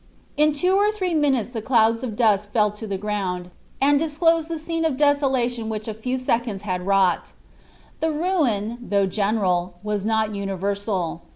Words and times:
In 0.35 0.51
two 0.53 0.73
or 0.77 0.91
three 0.91 1.13
minutes 1.13 1.51
the 1.51 1.61
clouds 1.61 2.03
of 2.03 2.15
dust 2.15 2.51
fell 2.51 2.71
to 2.71 2.87
the 2.87 2.97
ground, 2.97 3.51
and 3.79 3.99
disclosed 3.99 4.49
the 4.49 4.57
scene 4.57 4.83
of 4.83 4.97
desolation 4.97 5.69
which 5.69 5.87
a 5.87 5.93
few 5.93 6.17
seconds 6.17 6.63
had 6.63 6.87
wrought. 6.87 7.33
The 7.99 8.11
ruin, 8.11 8.79
though 8.81 9.05
general, 9.05 9.75
was 9.83 10.03
not 10.03 10.33
universal. 10.33 11.21